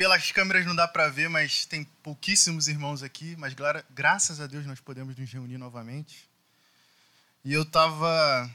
[0.00, 4.46] pelas câmeras não dá para ver, mas tem pouquíssimos irmãos aqui, mas gra graças a
[4.46, 6.26] Deus nós podemos nos reunir novamente.
[7.44, 8.50] E eu estava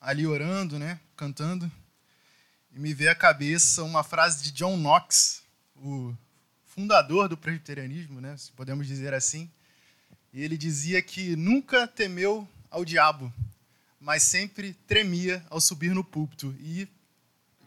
[0.00, 1.70] ali orando, né, cantando,
[2.74, 5.44] e me veio à cabeça uma frase de John Knox,
[5.76, 6.12] o
[6.66, 9.48] fundador do presbiterianismo, né, se podemos dizer assim.
[10.32, 13.32] E ele dizia que nunca temeu ao diabo,
[14.00, 16.52] mas sempre tremia ao subir no púlpito.
[16.58, 16.88] E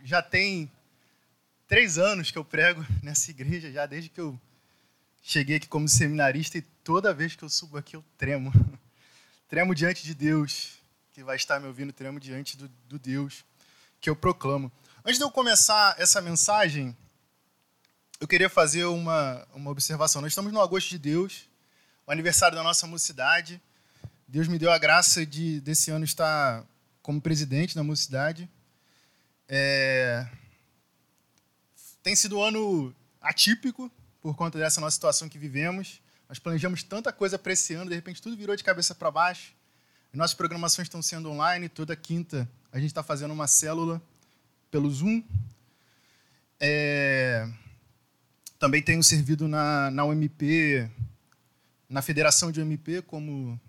[0.04, 0.70] já tem
[1.72, 4.38] três anos que eu prego nessa igreja, já desde que eu
[5.24, 8.52] cheguei aqui como seminarista, e toda vez que eu subo aqui eu tremo.
[9.48, 10.78] Tremo diante de Deus,
[11.14, 13.44] que vai estar me ouvindo, tremo diante do, do Deus
[14.00, 14.72] que eu proclamo.
[15.04, 16.96] Antes de eu começar essa mensagem,
[18.20, 20.22] eu queria fazer uma, uma observação.
[20.22, 21.50] Nós estamos no agosto de Deus,
[22.08, 23.62] o aniversário da nossa mocidade.
[24.26, 26.66] Deus me deu a graça de desse ano estar
[27.02, 28.50] como presidente da mocidade.
[29.50, 30.26] É,
[32.04, 33.92] tem sido um ano atípico
[34.22, 36.02] por conta dessa nossa situação que vivemos.
[36.28, 39.54] Nós planejamos tanta coisa para esse ano, de repente tudo virou de cabeça para baixo.
[40.14, 41.70] Nossas programações estão sendo online.
[41.70, 44.02] Toda quinta a gente está fazendo uma célula
[44.70, 45.24] pelo Zoom.
[46.60, 47.48] É...
[48.60, 50.90] Também tenho servido na, na UMP,
[51.90, 53.60] na Federação de UMP, como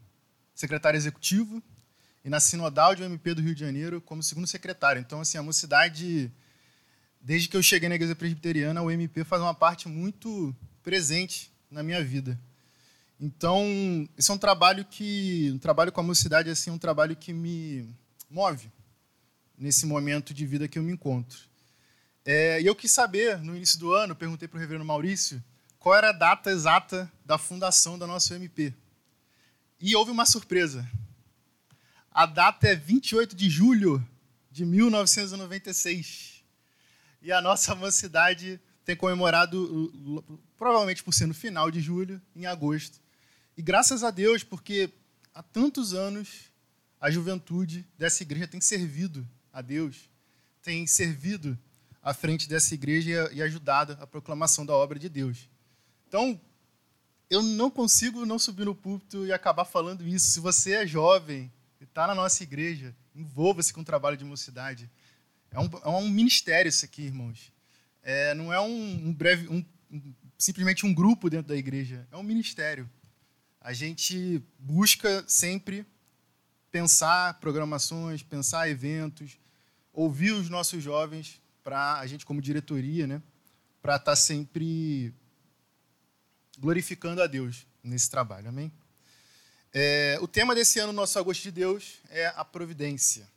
[0.55, 1.63] secretário executivo,
[2.25, 5.01] e na Sinodal de UMP do Rio de Janeiro, como segundo secretário.
[5.01, 6.31] Então, assim, a mocidade
[7.23, 11.83] desde que eu cheguei na igreja presbiteriana, o MP faz uma parte muito presente na
[11.83, 12.39] minha vida.
[13.21, 13.65] Então,
[14.19, 17.33] esse é um trabalho que, um trabalho com a mocidade assim, é um trabalho que
[17.33, 17.89] me
[18.29, 18.69] move
[19.57, 21.39] nesse momento de vida que eu me encontro.
[22.25, 25.43] É, e eu quis saber, no início do ano, perguntei para o reverendo Maurício
[25.79, 28.75] qual era a data exata da fundação da nossa MP.
[29.81, 30.89] E houve uma surpresa.
[32.11, 34.05] A data é 28 de julho
[34.51, 36.32] de 1996.
[37.23, 43.01] E a nossa mocidade tem comemorado, provavelmente por ser no final de julho, em agosto.
[43.57, 44.91] E graças a Deus, porque
[45.33, 46.51] há tantos anos
[47.01, 50.11] a juventude dessa igreja tem servido a Deus,
[50.63, 51.57] tem servido
[52.03, 55.49] à frente dessa igreja e ajudado a proclamação da obra de Deus.
[56.09, 56.41] Então,
[57.31, 60.27] eu não consigo não subir no púlpito e acabar falando isso.
[60.27, 64.91] Se você é jovem e está na nossa igreja, envolva-se com o trabalho de mocidade.
[65.53, 67.53] É um, é um ministério isso aqui, irmãos.
[68.03, 69.65] É, não é um, um breve, um,
[70.39, 72.07] simplesmente um grupo dentro da igreja.
[72.11, 72.91] É um ministério.
[73.61, 75.87] A gente busca sempre
[76.71, 79.39] pensar programações, pensar eventos,
[79.93, 83.23] ouvir os nossos jovens para a gente como diretoria, né,
[83.81, 85.15] para estar tá sempre
[86.59, 88.49] glorificando a Deus nesse trabalho.
[88.49, 88.73] Amém.
[89.73, 93.29] É, o tema desse ano, nosso agosto de Deus, é a providência.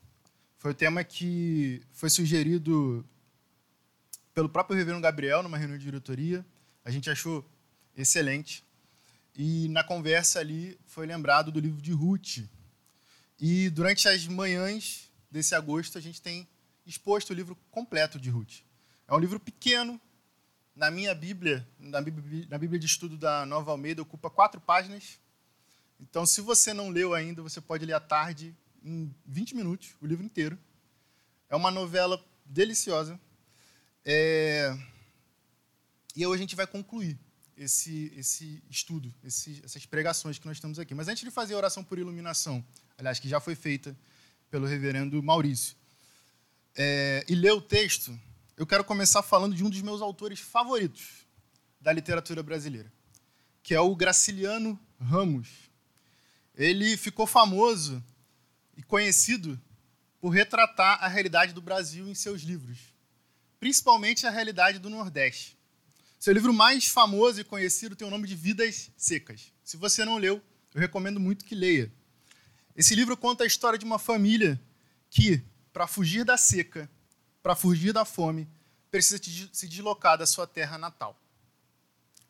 [0.65, 3.05] Foi o tema que foi sugerido
[4.33, 6.43] pelo próprio Reverendo Gabriel numa reunião de diretoria.
[6.83, 7.47] A gente achou
[7.95, 8.65] excelente.
[9.35, 12.39] E na conversa ali foi lembrado do livro de Ruth.
[13.39, 16.47] E durante as manhãs desse agosto a gente tem
[16.83, 18.61] exposto o livro completo de Ruth.
[19.07, 20.01] É um livro pequeno.
[20.75, 25.19] Na minha Bíblia, na Bíblia, na Bíblia de Estudo da Nova Almeida, ocupa quatro páginas.
[25.99, 30.05] Então, se você não leu ainda, você pode ler à tarde em 20 minutos, o
[30.05, 30.57] livro inteiro.
[31.49, 33.19] É uma novela deliciosa.
[34.05, 34.77] É...
[36.15, 37.19] E hoje a gente vai concluir
[37.57, 40.93] esse, esse estudo, esse, essas pregações que nós temos aqui.
[40.93, 42.63] Mas antes de fazer a oração por iluminação,
[42.97, 43.97] aliás, que já foi feita
[44.51, 45.75] pelo reverendo Maurício,
[46.77, 48.17] é, e ler o texto,
[48.55, 51.25] eu quero começar falando de um dos meus autores favoritos
[51.81, 52.91] da literatura brasileira,
[53.63, 55.49] que é o Graciliano Ramos.
[56.53, 58.01] Ele ficou famoso
[58.77, 59.59] e conhecido
[60.19, 62.79] por retratar a realidade do Brasil em seus livros,
[63.59, 65.57] principalmente a realidade do Nordeste.
[66.19, 69.51] Seu livro mais famoso e conhecido tem o nome de Vidas Secas.
[69.63, 70.41] Se você não leu,
[70.73, 71.91] eu recomendo muito que leia.
[72.75, 74.59] Esse livro conta a história de uma família
[75.09, 75.41] que,
[75.71, 76.89] para fugir da seca,
[77.43, 78.49] para fugir da fome,
[78.89, 79.21] precisa
[79.53, 81.19] se deslocar da sua terra natal.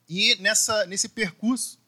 [0.08, 1.80] E nessa, nesse percurso,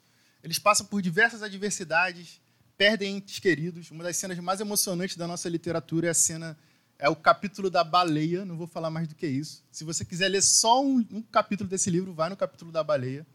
[0.42, 2.40] eles passam por diversas adversidades,
[2.78, 3.90] perdem entes queridos.
[3.92, 6.58] Uma das cenas mais emocionantes da nossa literatura é a cena
[7.00, 8.46] é o capítulo da baleia.
[8.46, 9.64] Não vou falar mais do que isso.
[9.72, 13.26] Se você quiser ler só um, um capítulo desse livro, vai no capítulo da baleia.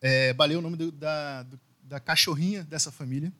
[0.00, 3.32] É, baleia é o nome do, da, do, da cachorrinha dessa família.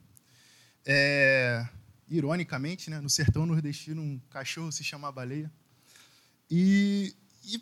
[0.84, 1.66] É,
[2.08, 5.50] ironicamente, né, no sertão nordestino, um cachorro se chama baleia.
[6.50, 7.14] E,
[7.44, 7.60] e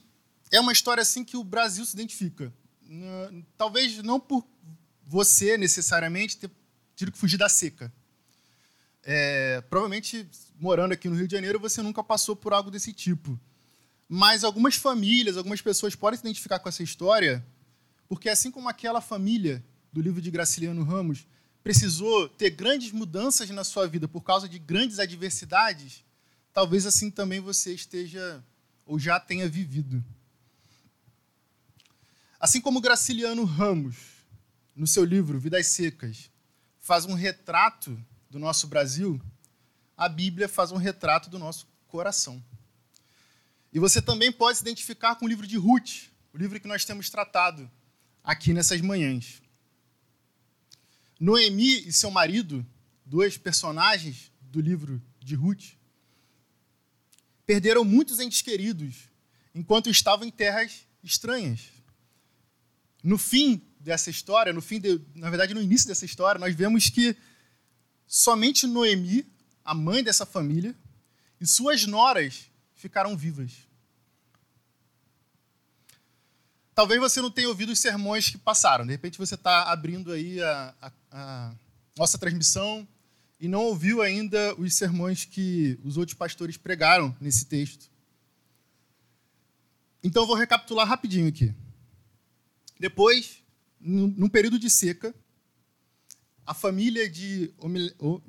[0.53, 2.53] é uma história assim que o Brasil se identifica.
[3.56, 4.47] Talvez não por
[5.06, 6.51] você necessariamente ter
[6.94, 7.93] tive que fugir da seca.
[9.02, 10.26] É, provavelmente,
[10.58, 13.38] morando aqui no Rio de Janeiro, você nunca passou por algo desse tipo.
[14.08, 17.44] Mas algumas famílias, algumas pessoas podem se identificar com essa história,
[18.08, 21.26] porque assim como aquela família do livro de Graciliano Ramos
[21.62, 26.05] precisou ter grandes mudanças na sua vida por causa de grandes adversidades,
[26.52, 28.44] talvez assim também você esteja
[28.85, 30.05] ou já tenha vivido.
[32.38, 33.96] Assim como Graciliano Ramos,
[34.76, 36.31] no seu livro Vidas Secas,
[36.84, 37.98] faz um retrato
[38.28, 39.19] do nosso Brasil,
[39.96, 42.44] a Bíblia faz um retrato do nosso coração.
[43.72, 46.84] E você também pode se identificar com o livro de Ruth, o livro que nós
[46.84, 47.70] temos tratado
[48.22, 49.40] aqui nessas manhãs.
[51.19, 52.64] Noemi e seu marido,
[53.02, 55.78] dois personagens do livro de Ruth,
[57.46, 59.08] perderam muitos entes queridos
[59.54, 61.62] enquanto estavam em terras estranhas.
[63.02, 66.88] No fim dessa história, no fim de, na verdade no início dessa história, nós vemos
[66.88, 67.14] que
[68.06, 69.26] somente Noemi,
[69.62, 70.75] a mãe dessa família,
[71.38, 73.52] e suas noras ficaram vivas.
[76.75, 78.86] Talvez você não tenha ouvido os sermões que passaram.
[78.86, 81.54] De repente você está abrindo aí a, a, a,
[81.96, 82.88] nossa transmissão
[83.38, 87.88] e não ouviu ainda os sermões que os outros pastores pregaram nesse texto.
[90.02, 91.54] Então eu vou recapitular rapidinho aqui.
[92.81, 93.44] Depois,
[93.84, 95.14] num período de seca,
[96.46, 97.52] a família de.
[97.98, 98.20] Oh,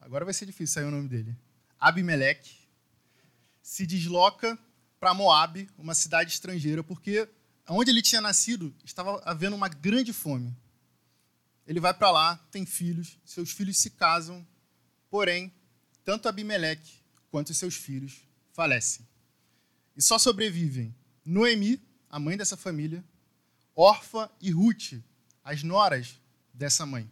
[0.00, 1.34] agora vai ser difícil sair o nome dele.
[1.80, 2.56] Abimeleque
[3.62, 4.58] se desloca
[5.00, 7.28] para Moabe, uma cidade estrangeira, porque
[7.68, 10.54] onde ele tinha nascido, estava havendo uma grande fome.
[11.66, 14.46] Ele vai para lá, tem filhos, seus filhos se casam,
[15.10, 15.52] porém,
[16.04, 18.22] tanto Abimeleque quanto seus filhos
[18.52, 19.06] falecem.
[19.96, 20.94] E só sobrevivem
[21.24, 23.04] Noemi, a mãe dessa família,
[23.80, 24.94] Orfa e Ruth,
[25.44, 26.20] as noras
[26.52, 27.08] dessa mãe.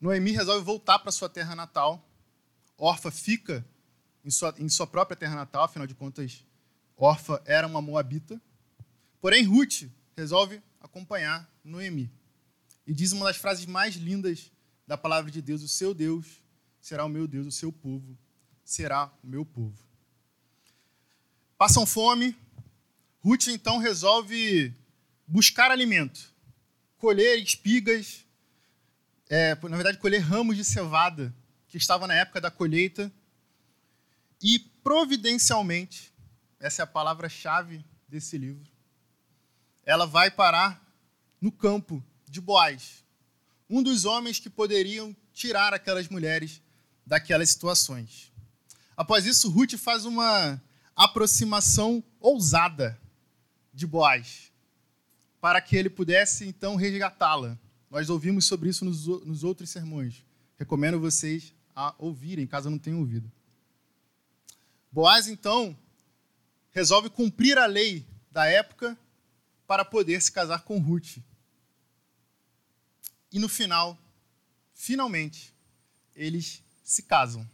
[0.00, 2.08] Noemi resolve voltar para sua terra natal.
[2.78, 3.66] Orfa fica
[4.24, 6.44] em sua, em sua própria terra natal, afinal de contas,
[6.96, 8.40] Orfa era uma moabita.
[9.20, 12.08] Porém, Ruth resolve acompanhar Noemi.
[12.86, 14.52] E diz uma das frases mais lindas
[14.86, 16.40] da palavra de Deus: O seu Deus
[16.80, 18.16] será o meu Deus, o seu povo
[18.62, 19.76] será o meu povo.
[21.58, 22.38] Passam fome.
[23.22, 24.74] Ruth então resolve
[25.26, 26.32] buscar alimento,
[26.96, 28.24] colher espigas,
[29.28, 31.34] é, na verdade, colher ramos de cevada
[31.68, 33.12] que estavam na época da colheita
[34.42, 36.10] e providencialmente
[36.58, 38.68] essa é a palavra-chave desse livro.
[39.84, 40.82] Ela vai parar
[41.40, 43.02] no campo de Boaz,
[43.68, 46.60] um dos homens que poderiam tirar aquelas mulheres
[47.06, 48.30] daquelas situações.
[48.96, 50.60] Após isso, Ruth faz uma
[50.94, 52.99] aproximação ousada
[53.80, 54.52] de Boaz,
[55.40, 57.58] para que ele pudesse então resgatá-la.
[57.90, 60.22] Nós ouvimos sobre isso nos, nos outros sermões.
[60.58, 63.30] Recomendo vocês a ouvirem, caso não tenham ouvido.
[64.92, 65.76] Boaz, então,
[66.70, 68.96] resolve cumprir a lei da época
[69.66, 71.16] para poder se casar com Ruth.
[73.32, 73.98] E no final,
[74.74, 75.54] finalmente,
[76.14, 77.48] eles se casam.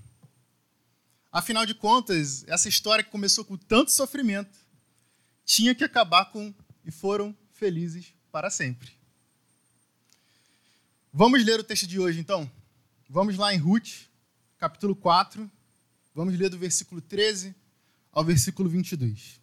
[1.30, 4.65] Afinal de contas, essa história que começou com tanto sofrimento
[5.46, 6.52] tinha que acabar com
[6.84, 8.90] e foram felizes para sempre.
[11.12, 12.50] Vamos ler o texto de hoje então?
[13.08, 14.08] Vamos lá em Ruth,
[14.58, 15.50] capítulo 4.
[16.12, 17.54] Vamos ler do versículo 13
[18.12, 19.40] ao versículo 22.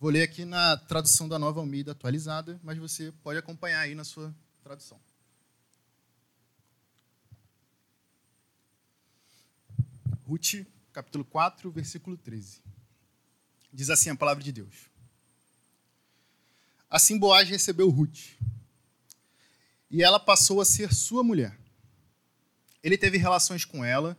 [0.00, 4.04] Vou ler aqui na tradução da Nova Almeida atualizada, mas você pode acompanhar aí na
[4.04, 5.00] sua tradução.
[10.26, 12.67] Ruth, capítulo 4, versículo 13.
[13.72, 14.74] Diz assim a palavra de Deus.
[16.90, 18.38] Assim Boaz recebeu Ruth,
[19.90, 21.58] e ela passou a ser sua mulher.
[22.82, 24.16] Ele teve relações com ela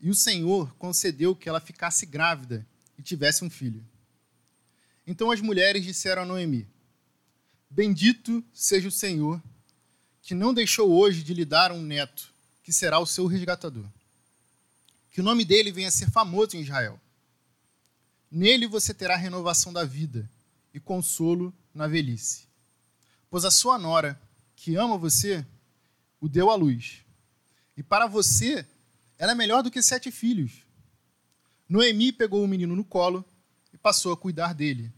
[0.00, 3.84] e o Senhor concedeu que ela ficasse grávida e tivesse um filho.
[5.06, 6.66] Então as mulheres disseram a Noemi:
[7.68, 9.42] Bendito seja o Senhor,
[10.22, 13.86] que não deixou hoje de lhe dar um neto, que será o seu resgatador.
[15.12, 17.00] Que o nome dele venha a ser famoso em Israel.
[18.30, 20.28] Nele você terá renovação da vida
[20.72, 22.46] e consolo na velhice.
[23.30, 24.20] Pois a sua nora,
[24.54, 25.44] que ama você,
[26.20, 27.04] o deu à luz.
[27.76, 28.66] E para você
[29.18, 30.62] ela é melhor do que sete filhos.
[31.68, 33.24] Noemi pegou o menino no colo
[33.72, 34.92] e passou a cuidar dele.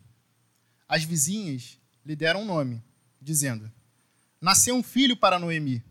[0.87, 2.83] As vizinhas lhe deram um nome,
[3.21, 3.71] dizendo:
[4.41, 5.83] Nasceu um filho para Noemi,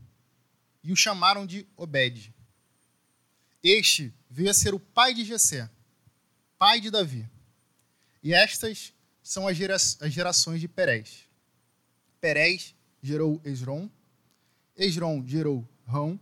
[0.83, 2.33] e o chamaram de Obed.
[3.63, 5.69] Este veio a ser o pai de Jessé,
[6.59, 7.25] pai de Davi.
[8.21, 11.25] E estas são as, gera as gerações de Perez.
[12.19, 13.89] Perez gerou Esron,
[14.75, 16.19] Esron gerou Rão,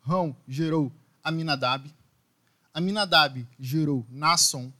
[0.00, 0.92] Rão gerou
[1.24, 1.92] Aminadab.
[2.74, 4.70] Aminadab gerou Nasson,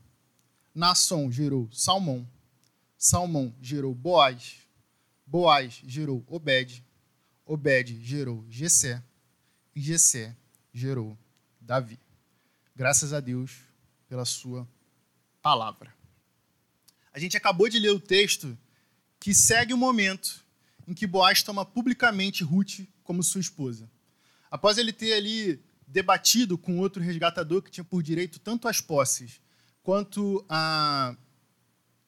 [0.75, 2.29] Nasson gerou Salmão,
[2.99, 4.59] Salmão gerou Boaz,
[5.27, 6.85] Boaz gerou Obed,
[7.47, 9.03] Obed gerou Gesé,
[9.75, 10.37] e Gesé
[10.73, 11.19] gerou
[11.59, 11.99] Davi.
[12.77, 13.68] Graças a Deus
[14.09, 14.67] pela sua
[15.43, 15.95] palavra.
[17.13, 18.57] A gente acabou de ler o texto
[19.21, 20.45] que segue o momento
[20.87, 23.91] em que Boaz toma publicamente Ruth como sua esposa.
[24.51, 29.41] Após ele ter ali debatido com outro resgatador que tinha por direito tanto as posses
[29.83, 31.17] quanto a,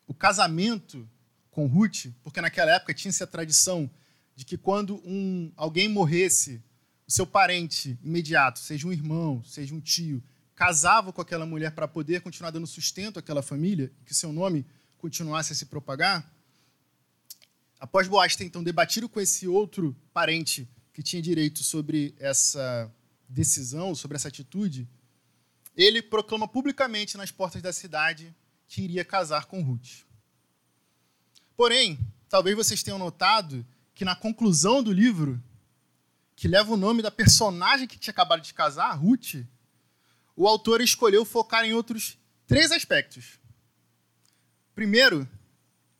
[0.07, 1.09] o casamento
[1.51, 3.91] com Ruth, porque naquela época tinha essa tradição
[4.37, 6.63] de que quando um, alguém morresse,
[7.07, 10.23] o seu parente imediato, seja um irmão, seja um tio,
[10.61, 14.67] casava com aquela mulher para poder continuar dando sustento àquela família, que seu nome
[14.99, 16.31] continuasse a se propagar.
[17.79, 22.93] Após Boaz ter então debatido com esse outro parente que tinha direito sobre essa
[23.27, 24.87] decisão, sobre essa atitude,
[25.75, 28.37] ele proclama publicamente nas portas da cidade
[28.69, 30.05] que iria casar com Ruth.
[31.57, 31.99] Porém,
[32.29, 35.43] talvez vocês tenham notado que na conclusão do livro,
[36.37, 39.37] que leva o nome da personagem que tinha acabado de casar, Ruth,
[40.37, 43.39] o autor escolheu focar em outros três aspectos.
[44.75, 45.29] Primeiro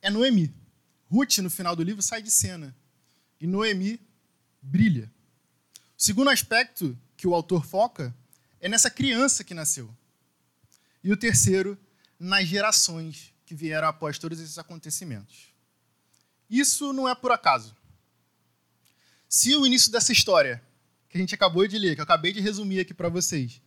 [0.01, 0.53] é Noemi.
[1.09, 2.75] Ruth, no final do livro, sai de cena.
[3.39, 3.99] E Noemi
[4.61, 5.11] brilha.
[5.97, 8.15] O segundo aspecto que o autor foca
[8.59, 9.93] é nessa criança que nasceu.
[11.03, 11.77] E o terceiro,
[12.19, 15.53] nas gerações que vieram após todos esses acontecimentos.
[16.49, 17.75] Isso não é por acaso.
[19.27, 20.61] Se o início dessa história,
[21.09, 23.61] que a gente acabou de ler, que eu acabei de resumir aqui para vocês,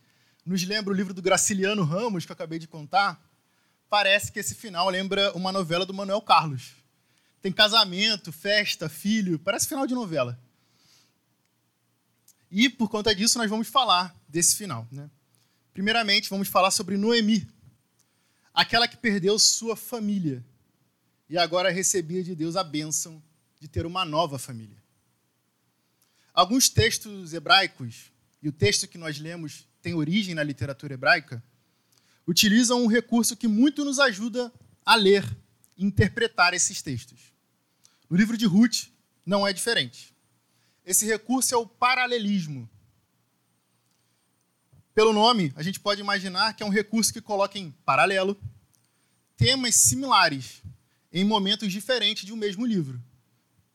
[0.45, 3.19] nos lembra o livro do Graciliano Ramos, que eu acabei de contar,
[3.89, 6.73] parece que esse final lembra uma novela do Manuel Carlos.
[7.41, 10.39] Tem casamento, festa, filho, parece final de novela.
[12.51, 14.87] E por conta disso nós vamos falar desse final.
[14.91, 15.09] Né?
[15.73, 17.47] Primeiramente, vamos falar sobre Noemi,
[18.53, 20.45] aquela que perdeu sua família
[21.27, 23.21] e agora recebia de Deus a bênção
[23.59, 24.77] de ter uma nova família.
[26.33, 28.11] Alguns textos hebraicos,
[28.41, 31.43] e o texto que nós lemos tem origem na literatura hebraica,
[32.25, 34.51] utilizam um recurso que muito nos ajuda
[34.83, 35.23] a ler
[35.77, 37.31] e interpretar esses textos.
[38.09, 38.87] No livro de Ruth
[39.23, 40.11] não é diferente.
[40.83, 42.67] Esse recurso é o paralelismo.
[44.95, 48.35] Pelo nome, a gente pode imaginar que é um recurso que coloca em paralelo
[49.37, 50.63] temas similares
[51.13, 52.99] em momentos diferentes de um mesmo livro.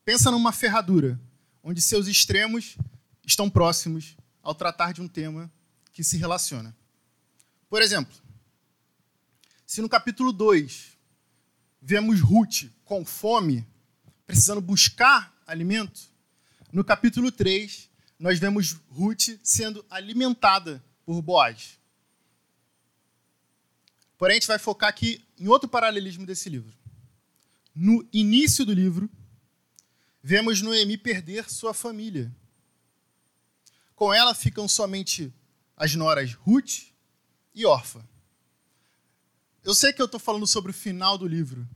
[0.05, 1.21] Pensa numa ferradura,
[1.63, 2.77] onde seus extremos
[3.25, 5.49] estão próximos ao tratar de um tema
[6.01, 6.75] que se relaciona.
[7.69, 8.17] Por exemplo,
[9.67, 10.97] se no capítulo 2
[11.79, 13.69] vemos Ruth com fome,
[14.27, 16.01] precisando buscar alimento,
[16.73, 21.79] no capítulo 3, nós vemos Ruth sendo alimentada por Boaz.
[24.17, 26.75] Porém, a gente vai focar aqui em outro paralelismo desse livro.
[27.75, 29.11] No início do livro,
[30.23, 32.35] vemos Noemi perder sua família.
[33.95, 35.31] Com ela ficam somente
[35.81, 36.93] as noras Ruth
[37.55, 38.07] e Orfa.
[39.65, 41.67] Eu sei que eu estou falando sobre o final do livro,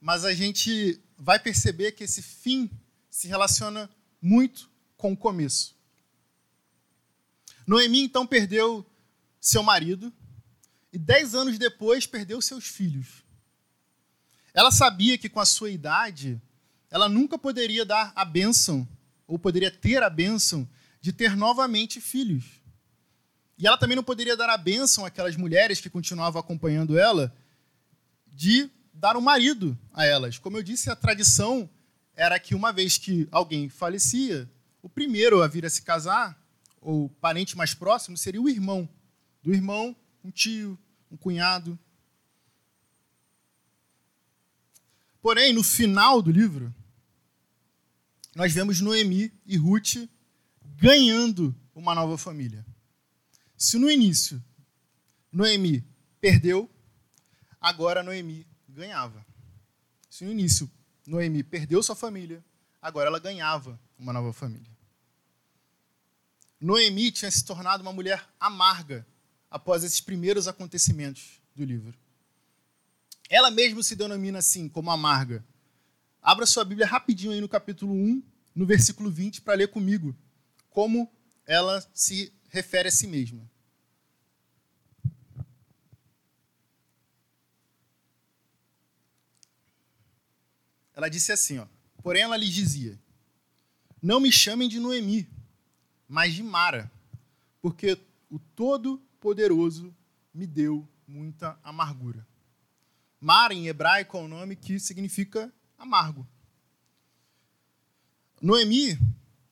[0.00, 2.70] mas a gente vai perceber que esse fim
[3.10, 5.76] se relaciona muito com o começo.
[7.66, 8.84] Noemi então perdeu
[9.38, 10.10] seu marido
[10.90, 13.22] e dez anos depois perdeu seus filhos.
[14.54, 16.40] Ela sabia que com a sua idade
[16.90, 18.88] ela nunca poderia dar a bênção
[19.26, 20.66] ou poderia ter a bênção
[20.98, 22.57] de ter novamente filhos.
[23.58, 27.34] E ela também não poderia dar a bênção àquelas mulheres que continuavam acompanhando ela
[28.26, 30.38] de dar um marido a elas.
[30.38, 31.68] Como eu disse, a tradição
[32.14, 34.48] era que uma vez que alguém falecia,
[34.80, 36.40] o primeiro a vir a se casar,
[36.80, 38.88] ou parente mais próximo, seria o irmão.
[39.42, 40.78] Do irmão, um tio,
[41.10, 41.76] um cunhado.
[45.20, 46.72] Porém, no final do livro,
[48.36, 50.08] nós vemos Noemi e Ruth
[50.76, 52.64] ganhando uma nova família.
[53.58, 54.40] Se no início
[55.32, 55.84] Noemi
[56.20, 56.70] perdeu,
[57.60, 59.26] agora Noemi ganhava.
[60.08, 60.70] Se no início
[61.04, 62.42] Noemi perdeu sua família,
[62.80, 64.70] agora ela ganhava uma nova família.
[66.60, 69.04] Noemi tinha se tornado uma mulher amarga
[69.50, 71.98] após esses primeiros acontecimentos do livro.
[73.28, 75.44] Ela mesma se denomina assim, como amarga.
[76.22, 78.22] Abra sua Bíblia rapidinho aí no capítulo 1,
[78.54, 80.16] no versículo 20, para ler comigo
[80.70, 81.10] como
[81.44, 83.48] ela se refere a si mesma.
[90.94, 91.66] Ela disse assim, ó,
[92.02, 92.98] porém ela lhes dizia:
[94.02, 95.28] Não me chamem de Noemi,
[96.08, 96.90] mas de Mara,
[97.60, 99.94] porque o todo Todo-Poderoso
[100.32, 102.26] me deu muita amargura.
[103.20, 106.26] Mar, em hebraico, é um nome que significa amargo.
[108.40, 108.98] Noemi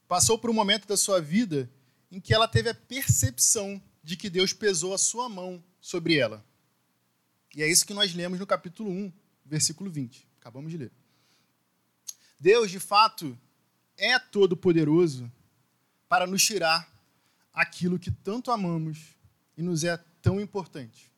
[0.07, 1.71] passou por um momento da sua vida
[2.17, 6.43] em que ela teve a percepção de que Deus pesou a sua mão sobre ela.
[7.55, 9.13] E é isso que nós lemos no capítulo 1,
[9.45, 10.27] versículo 20.
[10.41, 10.93] Acabamos de ler.
[12.41, 13.39] Deus, de fato,
[13.99, 15.31] é todo-poderoso
[16.09, 16.91] para nos tirar
[17.53, 18.99] aquilo que tanto amamos
[19.55, 21.13] e nos é tão importante.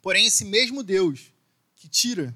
[0.00, 1.34] Porém, esse mesmo Deus
[1.76, 2.34] que tira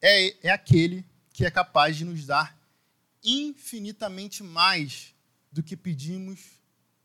[0.00, 2.56] é, é aquele que é capaz de nos dar
[3.24, 5.11] infinitamente mais
[5.52, 6.40] do que pedimos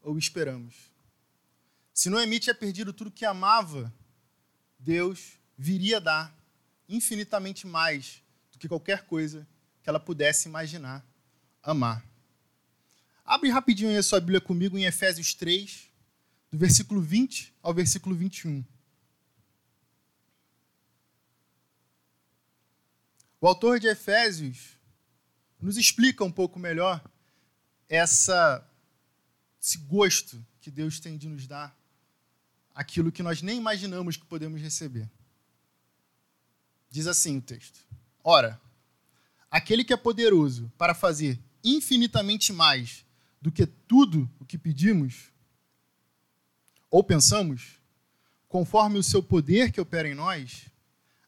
[0.01, 0.73] ou esperamos.
[1.93, 3.93] Se Noemi tinha perdido tudo que amava,
[4.79, 6.33] Deus viria dar
[6.87, 9.45] infinitamente mais do que qualquer coisa
[9.83, 11.05] que ela pudesse imaginar
[11.61, 12.05] amar.
[13.25, 15.89] Abre rapidinho aí a sua Bíblia comigo em Efésios 3,
[16.49, 18.63] do versículo 20 ao versículo 21.
[23.41, 24.77] O autor de Efésios
[25.59, 27.03] nos explica um pouco melhor
[27.89, 28.65] essa,
[29.61, 31.77] esse gosto que Deus tem de nos dar
[32.75, 35.09] aquilo que nós nem imaginamos que podemos receber.
[36.89, 37.79] Diz assim o texto:
[38.23, 38.59] Ora,
[39.49, 43.05] aquele que é poderoso para fazer infinitamente mais
[43.41, 45.31] do que tudo o que pedimos
[46.89, 47.79] ou pensamos,
[48.47, 50.65] conforme o seu poder que opera em nós,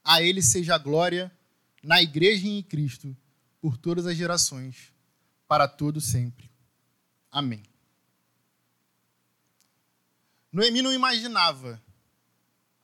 [0.02, 1.30] a ele seja a glória
[1.82, 3.16] na igreja e em Cristo
[3.60, 4.92] por todas as gerações,
[5.46, 6.49] para todo sempre.
[7.30, 7.62] Amém.
[10.52, 11.80] Noemi não imaginava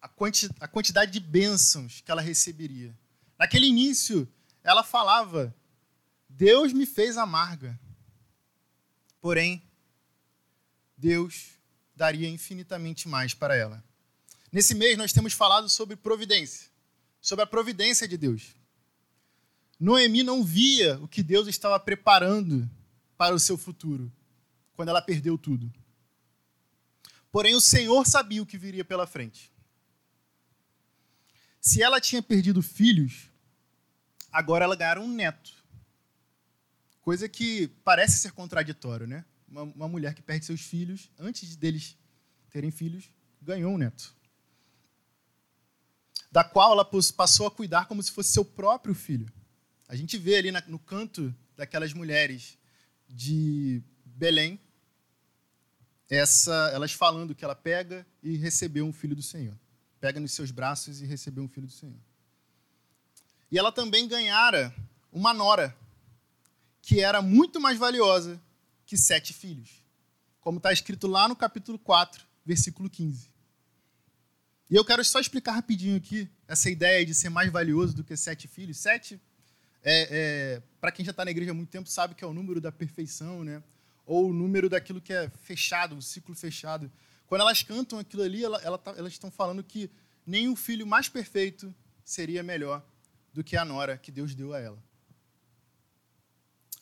[0.01, 2.97] a, quanti a quantidade de bênçãos que ela receberia.
[3.39, 4.29] Naquele início,
[4.63, 5.55] ela falava:
[6.29, 7.79] Deus me fez amarga.
[9.21, 9.63] Porém,
[10.97, 11.57] Deus
[11.95, 13.83] daria infinitamente mais para ela.
[14.53, 16.71] Nesse mês, nós temos falado sobre providência,
[17.21, 18.55] sobre a providência de Deus.
[19.79, 22.71] Noemi não via o que Deus estava preparando
[23.17, 24.11] para o seu futuro,
[24.77, 25.73] quando ela perdeu tudo.
[27.33, 29.51] Porém, o Senhor sabia o que viria pela frente.
[31.61, 33.29] Se ela tinha perdido filhos,
[34.31, 35.53] agora ela ganhara um neto.
[37.01, 39.25] Coisa que parece ser contraditório, né?
[39.49, 41.97] Uma, uma mulher que perde seus filhos, antes deles
[42.51, 43.11] terem filhos,
[43.43, 44.15] ganhou um neto.
[46.31, 49.33] Da qual ela passou a cuidar como se fosse seu próprio filho.
[49.89, 52.59] A gente vê ali no canto daquelas mulheres
[53.09, 54.61] de Belém,
[56.09, 59.57] essa, elas falando que ela pega e recebeu um filho do Senhor.
[60.01, 61.99] Pega nos seus braços e recebeu um filho do Senhor.
[63.51, 64.75] E ela também ganhara
[65.13, 65.77] uma nora,
[66.83, 68.41] que era muito mais valiosa
[68.85, 69.83] que sete filhos.
[70.41, 73.31] Como está escrito lá no capítulo 4, versículo 15.
[74.71, 78.17] E eu quero só explicar rapidinho aqui essa ideia de ser mais valioso do que
[78.17, 78.79] sete filhos.
[78.79, 79.21] Sete
[79.83, 82.35] é, é, para quem já está na igreja há muito tempo, sabe que é o
[82.35, 83.63] número da perfeição, né?
[84.07, 86.91] Ou o número daquilo que é fechado, o ciclo fechado.
[87.27, 89.91] Quando elas cantam aquilo ali, ela, ela tá, elas estão falando que
[90.25, 92.87] nenhum filho mais perfeito seria melhor
[93.33, 94.83] do que a nora que Deus deu a ela.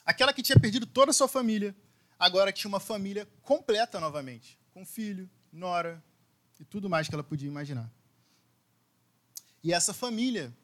[0.05, 1.75] Aquela que tinha perdido toda a sua família,
[2.17, 6.01] agora tinha uma família completa novamente, com filho, nora
[6.59, 7.91] e tudo mais que ela podia imaginar.
[9.63, 10.55] E essa família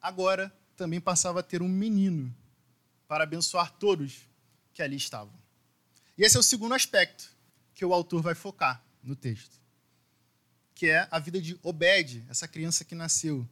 [0.00, 2.34] agora também passava a ter um menino
[3.06, 4.26] para abençoar todos
[4.72, 5.34] que ali estavam.
[6.18, 7.30] E esse é o segundo aspecto
[7.72, 9.56] que o autor vai focar no texto,
[10.74, 13.48] que é a vida de Obed, essa criança que nasceu,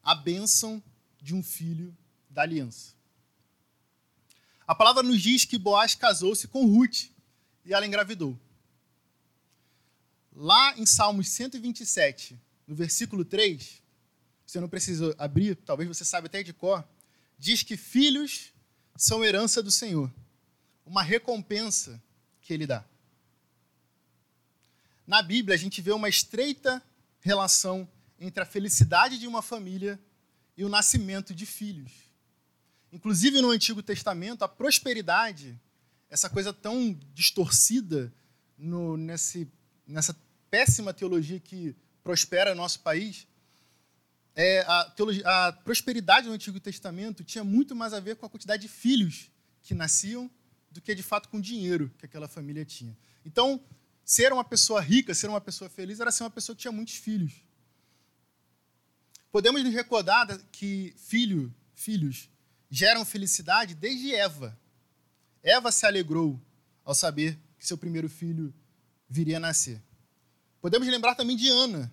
[0.00, 0.80] a bênção
[1.20, 1.92] de um filho
[2.30, 2.94] da aliança.
[4.64, 7.06] A palavra nos diz que Boaz casou-se com Ruth
[7.64, 8.38] e ela engravidou.
[10.32, 13.82] Lá em Salmos 127, no versículo 3,
[14.46, 16.86] você não precisa abrir, talvez você saiba até de cor,
[17.36, 18.52] diz que filhos
[18.96, 20.12] são herança do Senhor,
[20.88, 22.02] uma recompensa
[22.40, 22.82] que ele dá.
[25.06, 26.82] Na Bíblia, a gente vê uma estreita
[27.20, 27.86] relação
[28.18, 30.00] entre a felicidade de uma família
[30.56, 31.92] e o nascimento de filhos.
[32.90, 35.60] Inclusive no Antigo Testamento, a prosperidade,
[36.08, 38.12] essa coisa tão distorcida
[38.56, 39.46] no, nesse,
[39.86, 40.16] nessa
[40.50, 43.26] péssima teologia que prospera no nosso país,
[44.34, 48.30] é, a, teologia, a prosperidade no Antigo Testamento tinha muito mais a ver com a
[48.30, 49.30] quantidade de filhos
[49.62, 50.30] que nasciam
[50.70, 52.96] do que de fato com o dinheiro que aquela família tinha.
[53.24, 53.60] Então,
[54.04, 56.94] ser uma pessoa rica, ser uma pessoa feliz, era ser uma pessoa que tinha muitos
[56.94, 57.32] filhos.
[59.30, 62.28] Podemos nos recordar que filho, filhos
[62.70, 64.58] geram felicidade desde Eva.
[65.42, 66.40] Eva se alegrou
[66.84, 68.54] ao saber que seu primeiro filho
[69.08, 69.82] viria a nascer.
[70.60, 71.92] Podemos lembrar também de Ana,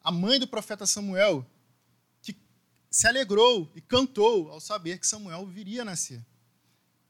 [0.00, 1.46] a mãe do profeta Samuel,
[2.20, 2.36] que
[2.90, 6.24] se alegrou e cantou ao saber que Samuel viria a nascer.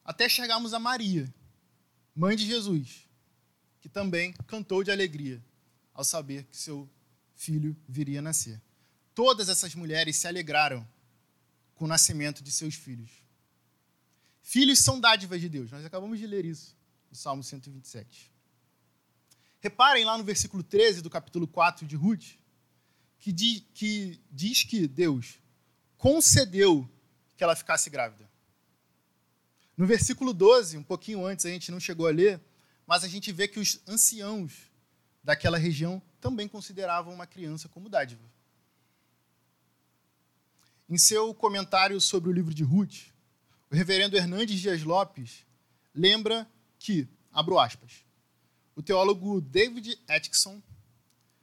[0.04, 1.32] Até chegarmos a Maria,
[2.14, 3.08] mãe de Jesus,
[3.80, 5.42] que também cantou de alegria
[5.94, 6.88] ao saber que seu
[7.34, 8.60] filho viria a nascer.
[9.14, 10.86] Todas essas mulheres se alegraram
[11.74, 13.10] com o nascimento de seus filhos.
[14.42, 15.70] Filhos são dádivas de Deus.
[15.70, 16.76] Nós acabamos de ler isso
[17.10, 18.32] no Salmo 127.
[19.60, 22.36] Reparem lá no versículo 13 do capítulo 4 de Ruth,
[23.18, 25.38] que, di, que diz que Deus
[25.96, 26.88] concedeu
[27.36, 28.28] que ela ficasse grávida.
[29.76, 32.40] No versículo 12, um pouquinho antes, a gente não chegou a ler,
[32.86, 34.70] mas a gente vê que os anciãos
[35.22, 38.22] daquela região também consideravam uma criança como dádiva.
[40.88, 43.06] Em seu comentário sobre o livro de Ruth,
[43.70, 45.46] o reverendo Hernandes Dias Lopes
[45.94, 46.46] lembra
[46.78, 48.04] que, abro aspas,
[48.76, 50.62] o teólogo David Atkinson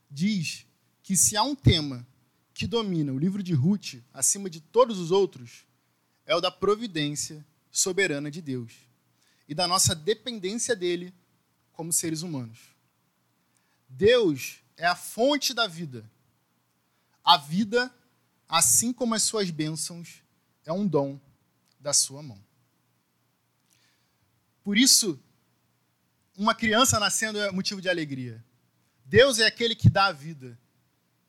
[0.10, 0.68] diz
[1.02, 2.08] que se há um tema
[2.54, 5.65] que domina o livro de Ruth acima de todos os outros,
[6.26, 7.44] é o da providência
[7.80, 8.74] soberana de Deus
[9.48, 11.13] e da nossa dependência dele
[11.72, 12.60] como seres humanos.
[13.88, 16.10] Deus é a fonte da vida.
[17.24, 17.94] A vida,
[18.48, 20.22] assim como as suas bênçãos,
[20.65, 21.20] é um dom
[21.80, 22.39] da sua mão.
[24.63, 25.20] Por isso,
[26.38, 28.44] uma criança nascendo é motivo de alegria.
[29.06, 30.58] Deus é aquele que dá a vida.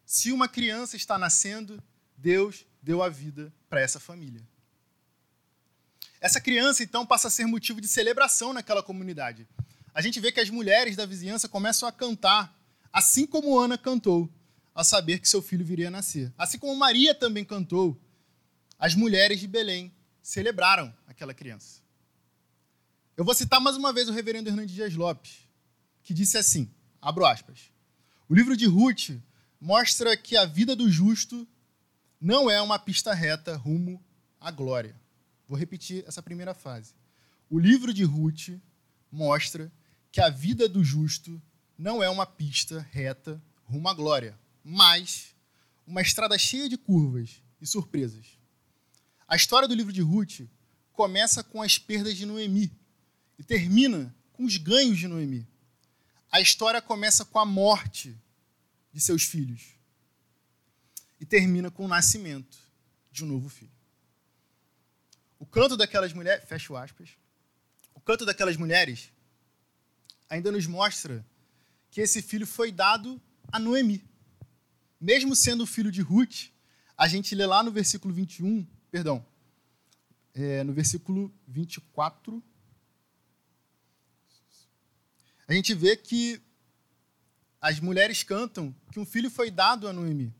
[0.04, 1.82] Se uma criança está nascendo,
[2.16, 4.46] Deus deu a vida para essa família.
[6.20, 9.48] Essa criança, então, passa a ser motivo de celebração naquela comunidade.
[9.94, 12.54] A gente vê que as mulheres da vizinhança começam a cantar,
[12.92, 14.30] assim como Ana cantou,
[14.74, 16.32] ao saber que seu filho viria a nascer.
[16.36, 17.98] Assim como Maria também cantou,
[18.78, 21.80] as mulheres de Belém celebraram aquela criança.
[23.16, 25.48] Eu vou citar mais uma vez o reverendo Hernandes Dias Lopes,
[26.02, 27.70] que disse assim, abro aspas,
[28.28, 29.10] o livro de Ruth
[29.60, 31.46] mostra que a vida do justo
[32.20, 34.02] não é uma pista reta rumo
[34.38, 34.99] à glória.
[35.50, 36.94] Vou repetir essa primeira fase.
[37.50, 38.50] O livro de Ruth
[39.10, 39.72] mostra
[40.12, 41.42] que a vida do justo
[41.76, 45.34] não é uma pista reta rumo à glória, mas
[45.84, 48.38] uma estrada cheia de curvas e surpresas.
[49.26, 50.42] A história do livro de Ruth
[50.92, 52.70] começa com as perdas de Noemi
[53.36, 55.48] e termina com os ganhos de Noemi.
[56.30, 58.16] A história começa com a morte
[58.92, 59.74] de seus filhos
[61.18, 62.56] e termina com o nascimento
[63.10, 63.79] de um novo filho.
[65.50, 67.10] Canto daquelas mulheres, fecho aspas,
[67.94, 69.12] o canto daquelas mulheres
[70.28, 71.26] ainda nos mostra
[71.90, 74.04] que esse filho foi dado a Noemi.
[75.00, 76.50] Mesmo sendo filho de Ruth,
[76.96, 79.24] a gente lê lá no versículo 21 perdão,
[80.34, 82.42] é, no versículo 24,
[85.46, 86.40] a gente vê que
[87.60, 90.34] as mulheres cantam que um filho foi dado a Noemi.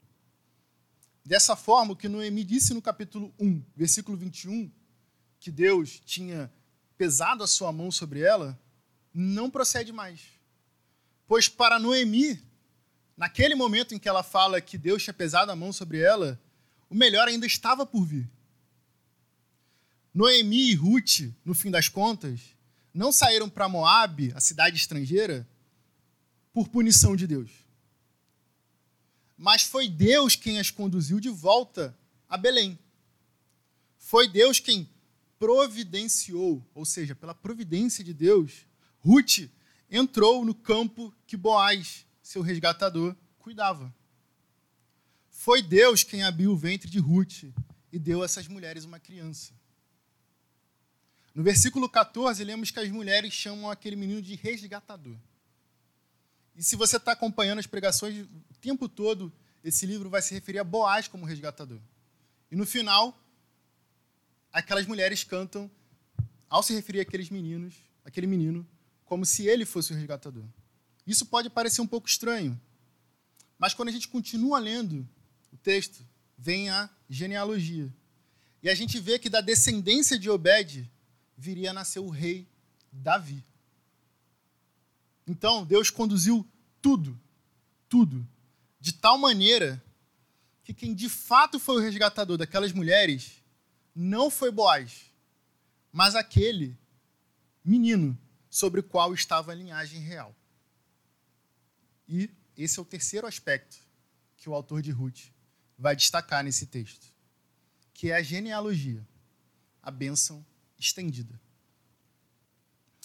[1.25, 4.71] Dessa forma, o que Noemi disse no capítulo 1, versículo 21,
[5.41, 6.53] que Deus tinha
[6.99, 8.61] pesado a sua mão sobre ela,
[9.13, 10.21] não procede mais.
[11.27, 12.39] Pois para Noemi,
[13.17, 16.39] naquele momento em que ela fala que Deus tinha pesado a mão sobre ela,
[16.91, 18.31] o melhor ainda estava por vir.
[20.13, 22.41] Noemi e Ruth, no fim das contas,
[22.93, 25.49] não saíram para Moabe, a cidade estrangeira,
[26.53, 27.51] por punição de Deus.
[29.39, 31.97] Mas foi Deus quem as conduziu de volta
[32.29, 32.79] a Belém.
[33.97, 34.87] Foi Deus quem
[35.41, 38.67] providenciou, ou seja, pela providência de Deus,
[38.99, 39.49] Ruth
[39.91, 43.93] entrou no campo que Boaz, seu resgatador, cuidava.
[45.31, 47.45] Foi Deus quem abriu o ventre de Ruth
[47.91, 49.55] e deu a essas mulheres uma criança.
[51.35, 55.17] No versículo 14, lemos que as mulheres chamam aquele menino de resgatador.
[56.55, 59.33] E se você está acompanhando as pregações o tempo todo,
[59.65, 61.81] esse livro vai se referir a Boaz como resgatador.
[62.51, 63.19] E no final,
[64.53, 65.71] aquelas mulheres cantam,
[66.49, 68.67] ao se referir àqueles meninos, aquele menino,
[69.05, 70.45] como se ele fosse o resgatador.
[71.07, 72.61] Isso pode parecer um pouco estranho,
[73.59, 75.09] mas quando a gente continua lendo
[75.53, 76.05] o texto,
[76.37, 77.93] vem a genealogia.
[78.63, 80.91] E a gente vê que da descendência de Obed
[81.37, 82.49] viria a nascer o rei
[82.93, 83.45] Davi.
[85.27, 86.47] Então, Deus conduziu
[86.83, 87.19] tudo,
[87.89, 88.27] tudo,
[88.81, 89.83] de tal maneira
[90.65, 93.40] que quem de fato foi o resgatador daquelas mulheres
[94.01, 95.13] não foi Boaz,
[95.93, 96.75] mas aquele
[97.63, 100.35] menino sobre o qual estava a linhagem real.
[102.09, 103.77] E esse é o terceiro aspecto
[104.39, 105.27] que o autor de Ruth
[105.79, 107.13] vai destacar nesse texto,
[107.93, 109.07] que é a genealogia,
[109.83, 110.45] a bênção
[110.79, 111.39] estendida.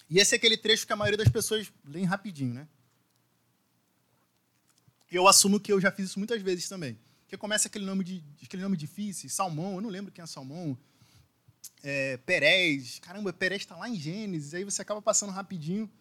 [0.10, 2.70] E esse é aquele trecho que a maioria das pessoas lê rapidinho, né?
[5.12, 6.98] Eu assumo que eu já fiz isso muitas vezes também.
[7.36, 10.78] Porque começa aquele nome, de, aquele nome difícil, Salmão, eu não lembro quem é Salmão.
[11.84, 15.92] É, Perez, caramba, Perez está lá em Gênesis, aí você acaba passando rapidinho.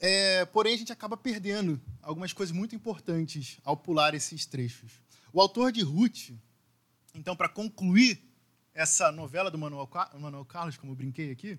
[0.00, 4.92] É, porém, a gente acaba perdendo algumas coisas muito importantes ao pular esses trechos.
[5.30, 6.30] O autor de Ruth,
[7.14, 8.18] então, para concluir
[8.72, 11.58] essa novela do Manuel, Manuel Carlos, como eu brinquei aqui,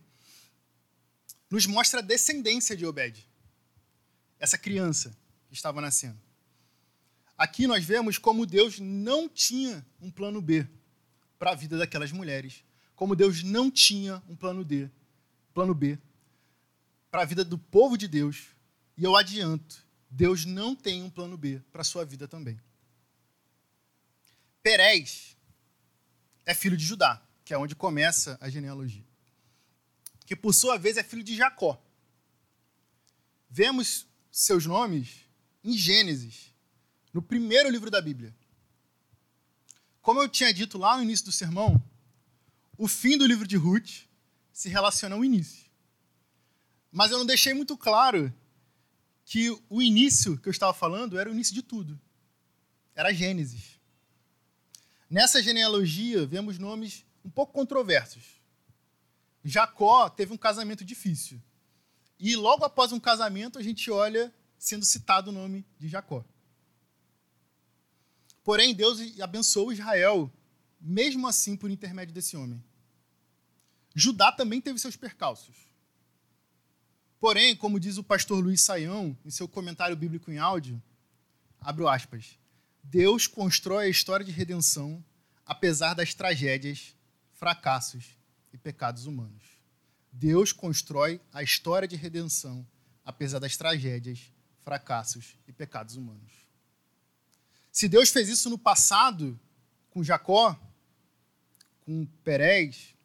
[1.51, 3.29] nos mostra a descendência de Obed,
[4.39, 5.15] essa criança
[5.47, 6.24] que estava nascendo.
[7.37, 10.67] Aqui nós vemos como Deus não tinha um plano B
[11.37, 12.63] para a vida daquelas mulheres,
[12.95, 14.89] como Deus não tinha um plano D,
[15.53, 15.99] plano B
[17.11, 18.47] para a vida do povo de Deus.
[18.97, 22.59] E eu adianto, Deus não tem um plano B para a sua vida também.
[24.61, 25.37] Perez
[26.45, 29.05] é filho de Judá, que é onde começa a genealogia.
[30.25, 31.81] Que por sua vez é filho de Jacó.
[33.49, 35.21] Vemos seus nomes
[35.63, 36.53] em Gênesis,
[37.15, 38.35] no primeiro livro da Bíblia.
[40.01, 41.81] Como eu tinha dito lá no início do sermão,
[42.77, 44.01] o fim do livro de Ruth
[44.51, 45.63] se relaciona ao início.
[46.91, 48.33] Mas eu não deixei muito claro
[49.23, 51.97] que o início que eu estava falando era o início de tudo.
[52.93, 53.79] Era Gênesis.
[55.09, 58.41] Nessa genealogia, vemos nomes um pouco controversos.
[59.41, 61.41] Jacó teve um casamento difícil.
[62.19, 66.25] E logo após um casamento, a gente olha sendo citado o nome de Jacó.
[68.45, 70.31] Porém, Deus abençoou Israel,
[70.79, 72.63] mesmo assim por intermédio desse homem.
[73.95, 75.55] Judá também teve seus percalços.
[77.19, 80.79] Porém, como diz o pastor Luiz Saião, em seu comentário bíblico em áudio,
[81.59, 82.37] abro aspas,
[82.83, 85.03] Deus constrói a história de redenção
[85.43, 86.95] apesar das tragédias,
[87.33, 88.15] fracassos
[88.53, 89.43] e pecados humanos.
[90.11, 92.65] Deus constrói a história de redenção
[93.03, 94.31] apesar das tragédias,
[94.63, 96.44] fracassos e pecados humanos.
[97.75, 99.37] Se Deus fez isso no passado
[99.89, 100.57] com Jacó,
[101.81, 102.95] com Perez,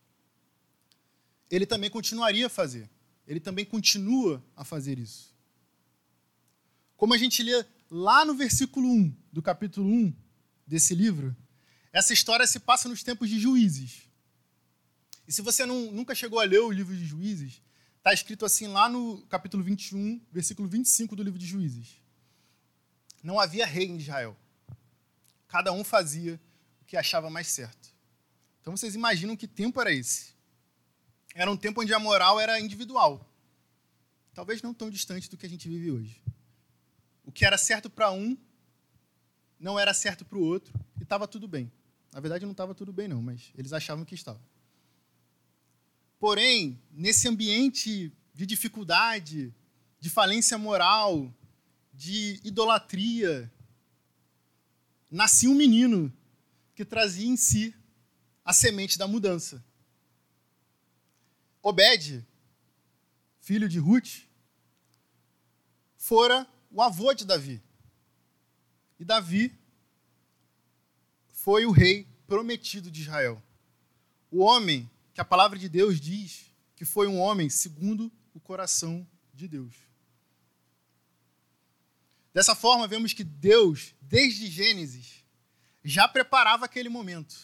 [1.50, 2.88] ele também continuaria a fazer.
[3.26, 5.34] Ele também continua a fazer isso.
[6.96, 10.14] Como a gente lê lá no versículo 1 do capítulo 1
[10.64, 11.36] desse livro,
[11.92, 14.02] essa história se passa nos tempos de juízes.
[15.26, 17.60] E se você não, nunca chegou a ler o livro de juízes,
[17.98, 22.00] está escrito assim lá no capítulo 21, versículo 25 do livro de juízes.
[23.20, 24.36] Não havia rei em Israel.
[25.50, 26.40] Cada um fazia
[26.80, 27.92] o que achava mais certo.
[28.60, 30.32] Então vocês imaginam que tempo era esse?
[31.34, 33.28] Era um tempo onde a moral era individual.
[34.32, 36.22] Talvez não tão distante do que a gente vive hoje.
[37.24, 38.38] O que era certo para um
[39.58, 41.70] não era certo para o outro e estava tudo bem.
[42.12, 44.40] Na verdade, não estava tudo bem, não, mas eles achavam que estava.
[46.20, 49.52] Porém, nesse ambiente de dificuldade,
[49.98, 51.34] de falência moral,
[51.92, 53.52] de idolatria,
[55.10, 56.12] nascia um menino
[56.74, 57.74] que trazia em si
[58.44, 59.64] a semente da mudança.
[61.62, 62.26] Obed,
[63.40, 64.22] filho de Ruth,
[65.96, 67.62] fora o avô de Davi.
[68.98, 69.58] E Davi
[71.28, 73.42] foi o rei prometido de Israel.
[74.30, 76.46] O homem que a palavra de Deus diz
[76.76, 79.89] que foi um homem segundo o coração de Deus.
[82.32, 85.24] Dessa forma, vemos que Deus, desde Gênesis,
[85.84, 87.34] já preparava aquele momento.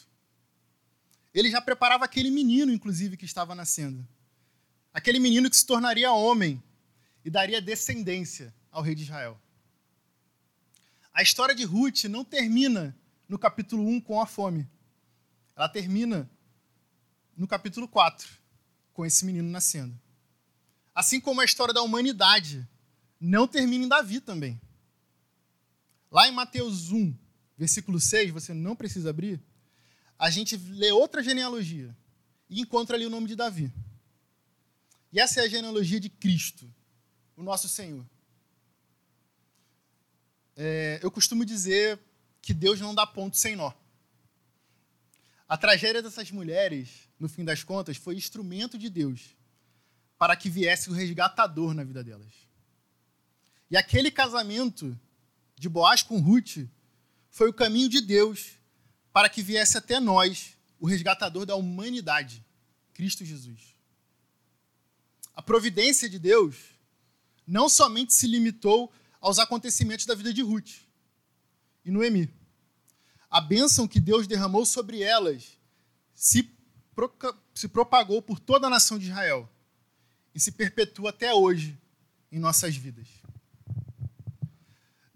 [1.35, 4.07] Ele já preparava aquele menino, inclusive, que estava nascendo.
[4.93, 6.63] Aquele menino que se tornaria homem
[7.25, 9.39] e daria descendência ao rei de Israel.
[11.13, 12.97] A história de Ruth não termina
[13.29, 14.69] no capítulo 1 com a fome.
[15.57, 16.31] Ela termina
[17.37, 18.29] no capítulo 4,
[18.93, 19.99] com esse menino nascendo.
[20.95, 22.67] Assim como a história da humanidade
[23.21, 24.61] não termina em Davi também.
[26.11, 27.17] Lá em Mateus 1,
[27.57, 29.41] versículo 6, você não precisa abrir,
[30.19, 31.97] a gente lê outra genealogia
[32.49, 33.73] e encontra ali o nome de Davi.
[35.13, 36.73] E essa é a genealogia de Cristo,
[37.37, 38.05] o nosso Senhor.
[40.57, 42.01] É, eu costumo dizer
[42.41, 43.73] que Deus não dá ponto sem nó.
[45.49, 49.37] A tragédia dessas mulheres, no fim das contas, foi instrumento de Deus
[50.19, 52.33] para que viesse o resgatador na vida delas.
[53.71, 54.99] E aquele casamento
[55.59, 56.69] de Boaz com Ruth
[57.31, 58.53] foi o caminho de Deus
[59.13, 62.45] para que viesse até nós o resgatador da humanidade,
[62.93, 63.75] Cristo Jesus.
[65.35, 66.57] A providência de Deus
[67.47, 70.71] não somente se limitou aos acontecimentos da vida de Ruth
[71.85, 72.33] e Noemi.
[73.31, 75.59] A bênção que Deus derramou sobre elas
[76.15, 76.51] se,
[77.55, 79.49] se propagou por toda a nação de Israel
[80.35, 81.79] e se perpetua até hoje
[82.31, 83.09] em nossas vidas.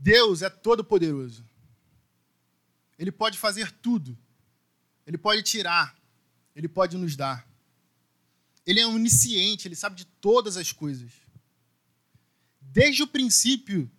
[0.00, 1.44] Deus é todo-poderoso.
[2.98, 4.16] Ele pode fazer tudo.
[5.06, 5.94] Ele pode tirar.
[6.56, 7.46] Ele pode nos dar.
[8.66, 11.12] Ele é onisciente, ele sabe de todas as coisas.
[12.60, 13.90] Desde o princípio,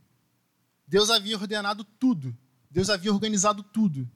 [0.88, 2.36] Deus havia ordenado tudo.
[2.70, 4.10] Deus havia organizado tudo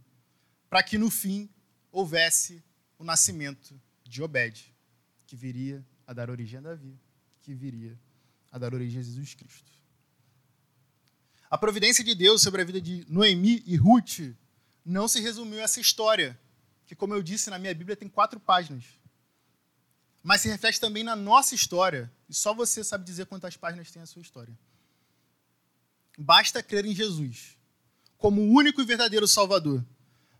[0.69, 1.49] para que no fim
[1.91, 2.63] houvesse
[2.97, 4.73] o nascimento de Obed,
[5.27, 6.97] que viria a dar origem a Davi,
[7.41, 7.99] que viria
[8.51, 9.71] a dar origem a Jesus Cristo.
[11.49, 14.35] A providência de Deus sobre a vida de Noemi e Ruth
[14.83, 16.39] não se resumiu a essa história,
[16.85, 18.83] que, como eu disse, na minha Bíblia tem quatro páginas.
[20.23, 24.01] Mas se reflete também na nossa história, e só você sabe dizer quantas páginas tem
[24.01, 24.57] a sua história.
[26.17, 27.57] Basta crer em Jesus
[28.17, 29.85] como o único e verdadeiro Salvador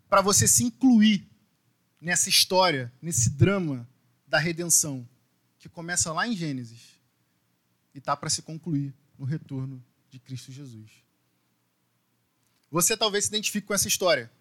[0.09, 1.27] para você se incluir
[1.99, 3.87] nessa história, nesse drama
[4.27, 5.07] da redenção,
[5.59, 6.99] que começa lá em Gênesis
[7.93, 9.83] e está para se concluir no retorno
[10.15, 10.89] de Cristo Jesus.
[12.71, 14.32] Você talvez se identifique com essa história.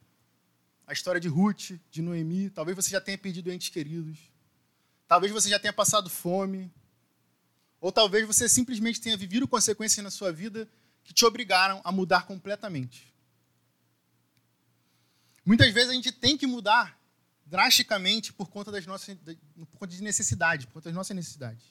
[0.87, 4.19] A história de Ruth, de Noemi, talvez você já tenha perdido entes queridos.
[5.09, 6.73] Talvez você já tenha passado fome.
[7.81, 10.69] Ou talvez você simplesmente tenha vivido consequências na sua vida
[11.03, 13.13] que te obrigaram a mudar completamente.
[15.45, 16.99] Muitas vezes a gente tem que mudar
[17.45, 21.65] drasticamente por conta das nossas por conta de necessidade, por conta das nossas necessidades.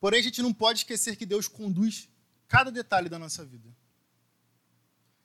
[0.00, 2.08] Porém, a gente não pode esquecer que Deus conduz
[2.48, 3.68] cada detalhe da nossa vida.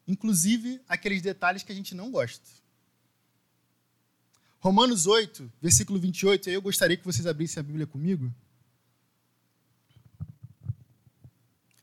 [0.07, 2.45] Inclusive aqueles detalhes que a gente não gosta.
[4.59, 8.33] Romanos 8, versículo 28, eu gostaria que vocês abrissem a Bíblia comigo.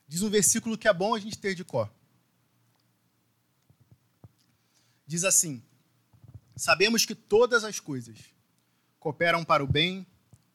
[0.07, 1.91] Diz um versículo que é bom a gente ter de cor.
[5.07, 5.63] Diz assim:
[6.57, 8.19] Sabemos que todas as coisas
[8.99, 10.07] cooperam para o bem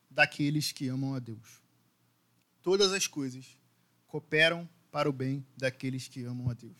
[0.09, 1.61] daqueles que amam a Deus.
[2.61, 3.45] Todas as coisas
[4.07, 6.77] cooperam para o bem daqueles que amam a Deus.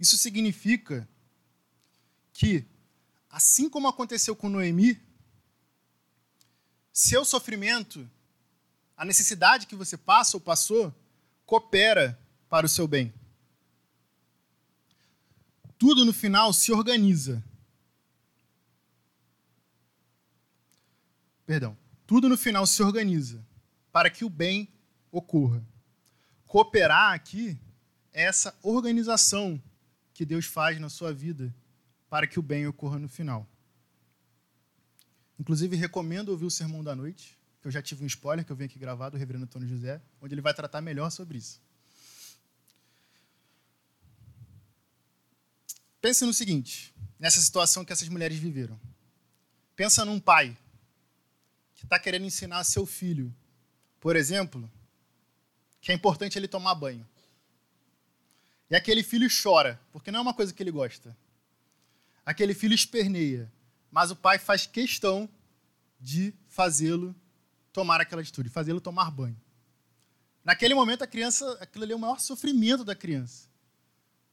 [0.00, 1.06] Isso significa
[2.32, 2.64] que,
[3.28, 4.98] assim como aconteceu com Noemi,
[6.90, 8.10] seu sofrimento,
[8.96, 10.90] a necessidade que você passa ou passou,
[11.44, 13.12] coopera para o seu bem
[15.78, 17.44] tudo no final se organiza.
[21.44, 21.76] Perdão.
[22.06, 23.46] Tudo no final se organiza
[23.92, 24.72] para que o bem
[25.12, 25.62] ocorra.
[26.48, 27.60] Cooperar aqui
[28.12, 29.62] é essa organização
[30.14, 31.54] que Deus faz na sua vida
[32.08, 33.46] para que o bem ocorra no final.
[35.38, 38.56] Inclusive, recomendo ouvir o Sermão da Noite, que eu já tive um spoiler que eu
[38.56, 41.60] venho aqui gravar do Reverendo Antônio José, onde ele vai tratar melhor sobre isso.
[46.00, 48.80] Pense no seguinte, nessa situação que essas mulheres viveram.
[49.76, 50.56] Pensa num pai
[51.74, 53.34] que está querendo ensinar seu filho,
[54.00, 54.68] por exemplo,
[55.88, 57.08] que é importante ele tomar banho.
[58.68, 61.16] E aquele filho chora, porque não é uma coisa que ele gosta.
[62.26, 63.50] Aquele filho esperneia,
[63.90, 65.26] mas o pai faz questão
[65.98, 67.16] de fazê-lo
[67.72, 69.40] tomar aquela atitude, fazê-lo tomar banho.
[70.44, 73.48] Naquele momento, a criança, aquilo ali é o maior sofrimento da criança.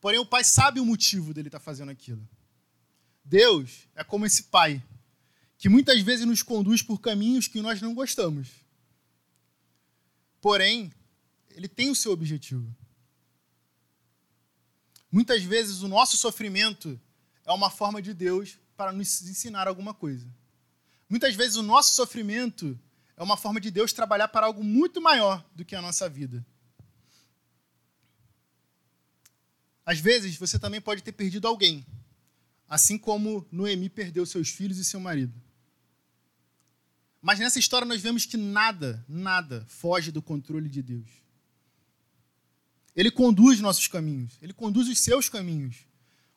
[0.02, 2.28] Porém, o pai sabe o motivo dele estar tá fazendo aquilo.
[3.24, 4.84] Deus é como esse pai,
[5.58, 8.50] que muitas vezes nos conduz por caminhos que nós não gostamos.
[10.41, 10.91] Porém,
[11.56, 12.76] ele tem o seu objetivo.
[15.12, 17.00] Muitas vezes o nosso sofrimento
[17.46, 20.28] é uma forma de Deus para nos ensinar alguma coisa.
[21.10, 22.78] Muitas vezes o nosso sofrimento
[23.15, 26.46] é uma forma de Deus trabalhar para algo muito maior do que a nossa vida.
[29.86, 31.86] Às vezes, você também pode ter perdido alguém,
[32.68, 35.39] assim como Noemi perdeu seus filhos e seu marido.
[37.22, 41.25] Mas nessa história nós vemos que nada, nada foge do controle de Deus.
[42.96, 45.86] Ele conduz nossos caminhos, ele conduz os seus caminhos,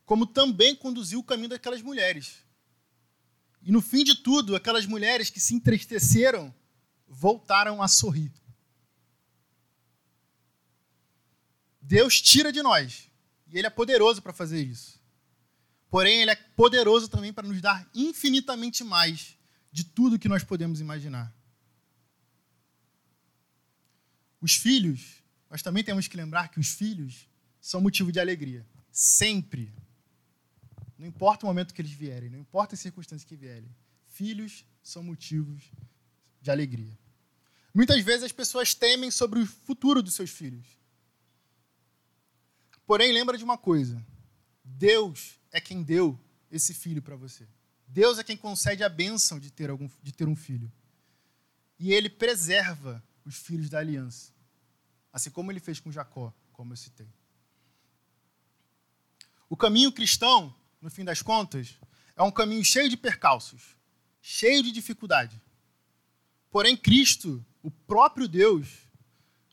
[0.04, 2.38] como também conduziu o caminho daquelas mulheres.
[3.62, 6.54] E no fim de tudo, aquelas mulheres que se entristeceram
[7.06, 8.32] voltaram a sorrir.
[11.80, 13.08] Deus tira de nós
[13.46, 14.98] e ele é poderoso para fazer isso.
[15.90, 19.38] Porém, ele é poderoso também para nos dar infinitamente mais
[19.72, 21.34] de tudo que nós podemos imaginar.
[24.40, 25.17] Os filhos,
[25.50, 27.28] nós também temos que lembrar que os filhos
[27.60, 28.66] são motivo de alegria.
[28.90, 29.72] Sempre.
[30.98, 33.74] Não importa o momento que eles vierem, não importa as circunstâncias que vierem.
[34.06, 35.70] Filhos são motivos
[36.40, 36.98] de alegria.
[37.72, 40.66] Muitas vezes as pessoas temem sobre o futuro dos seus filhos.
[42.86, 44.04] Porém, lembra de uma coisa:
[44.64, 46.18] Deus é quem deu
[46.50, 47.46] esse filho para você.
[47.86, 50.70] Deus é quem concede a bênção de ter, algum, de ter um filho.
[51.78, 54.32] E ele preserva os filhos da aliança.
[55.18, 57.08] Assim como ele fez com Jacó, como eu citei.
[59.50, 61.74] O caminho cristão, no fim das contas,
[62.14, 63.76] é um caminho cheio de percalços,
[64.22, 65.42] cheio de dificuldade.
[66.52, 68.68] Porém, Cristo, o próprio Deus,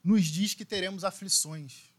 [0.03, 1.91] nos diz que teremos aflições.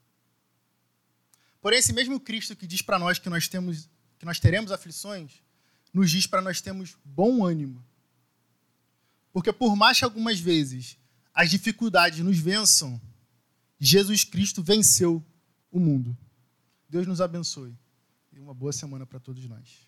[1.60, 5.42] Porém, esse mesmo Cristo que diz para nós que nós temos que nós teremos aflições,
[5.92, 7.84] nos diz para nós termos bom ânimo.
[9.32, 10.96] Porque por mais que algumas vezes
[11.34, 13.00] as dificuldades nos vençam,
[13.78, 15.24] Jesus Cristo venceu
[15.70, 16.16] o mundo.
[16.88, 17.76] Deus nos abençoe.
[18.32, 19.85] E uma boa semana para todos nós.